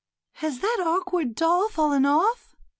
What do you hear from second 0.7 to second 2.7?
awkward doll fallen off?"